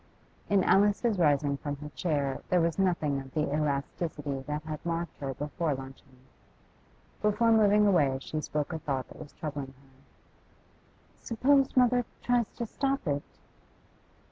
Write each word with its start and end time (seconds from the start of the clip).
In 0.49 0.63
Alice's 0.63 1.19
rising 1.19 1.57
from 1.57 1.75
her 1.75 1.89
chair 1.89 2.41
there 2.49 2.59
was 2.59 2.79
nothing 2.79 3.19
of 3.21 3.35
the 3.35 3.53
elasticity 3.53 4.39
that 4.47 4.63
had 4.63 4.83
marked 4.83 5.15
her 5.19 5.35
before 5.35 5.75
luncheon. 5.75 6.17
Before 7.21 7.51
moving 7.51 7.85
away 7.85 8.17
she 8.19 8.41
spoke 8.41 8.73
a 8.73 8.79
thought 8.79 9.07
that 9.09 9.19
was 9.19 9.33
troubling 9.33 9.67
her. 9.67 9.89
'Suppose 11.19 11.77
mother 11.77 12.03
tries 12.23 12.49
to 12.53 12.65
stop 12.65 13.05
it? 13.05 13.37